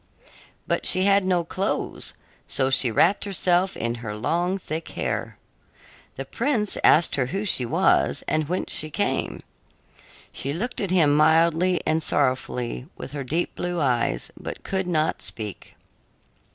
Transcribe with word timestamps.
But 0.65 0.87
she 0.87 1.03
had 1.03 1.25
no 1.25 1.43
clothes, 1.43 2.15
so 2.47 2.71
she 2.71 2.89
wrapped 2.89 3.23
herself 3.23 3.77
in 3.77 3.93
her 4.01 4.17
long, 4.17 4.57
thick 4.57 4.87
hair. 4.93 5.37
The 6.15 6.25
prince 6.25 6.75
asked 6.83 7.17
her 7.17 7.27
who 7.27 7.45
she 7.45 7.67
was 7.67 8.23
and 8.27 8.49
whence 8.49 8.73
she 8.73 8.89
came. 8.89 9.43
She 10.31 10.53
looked 10.53 10.81
at 10.81 10.89
him 10.89 11.13
mildly 11.15 11.81
and 11.85 12.01
sorrowfully 12.01 12.87
with 12.97 13.11
her 13.11 13.23
deep 13.23 13.53
blue 13.53 13.79
eyes, 13.79 14.31
but 14.35 14.63
could 14.63 14.87
not 14.87 15.21
speak. 15.21 15.75